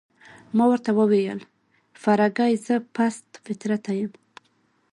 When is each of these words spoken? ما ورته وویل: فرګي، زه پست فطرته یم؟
ما 0.55 0.65
ورته 0.71 0.89
وویل: 0.99 1.39
فرګي، 2.01 2.53
زه 2.65 2.75
پست 2.95 3.27
فطرته 3.43 3.91
یم؟ 3.99 4.11